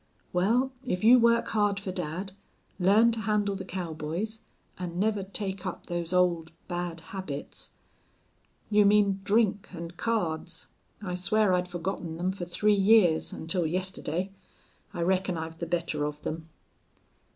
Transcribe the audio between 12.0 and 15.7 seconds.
them for three years until yesterday. I reckon I've the